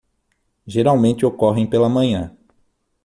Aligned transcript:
Geralmente 0.65 1.27
ocorrem 1.27 1.67
pela 1.67 1.87
manhã. 1.87 2.35